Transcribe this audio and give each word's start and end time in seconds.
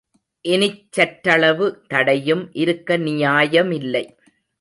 இனிச் 0.45 0.91
சற்றளவு 0.91 1.67
தடையும் 1.87 2.49
இருக்க 2.53 2.97
நியாயமில்லை. 2.97 4.03